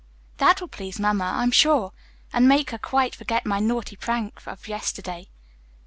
[0.37, 1.91] "That will please Mamma, I'm sure,
[2.33, 5.29] and make her quite forget my naughty prank of yesterday.